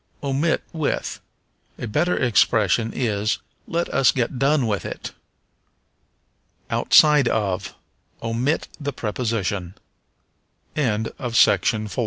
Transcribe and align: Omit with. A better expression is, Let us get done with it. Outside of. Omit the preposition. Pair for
Omit 0.23 0.63
with. 0.73 1.19
A 1.77 1.85
better 1.85 2.17
expression 2.17 2.91
is, 2.91 3.37
Let 3.67 3.87
us 3.89 4.11
get 4.11 4.39
done 4.39 4.65
with 4.65 4.83
it. 4.83 5.11
Outside 6.71 7.27
of. 7.27 7.75
Omit 8.23 8.67
the 8.79 8.93
preposition. 8.93 9.75
Pair 10.73 11.05
for 11.11 11.87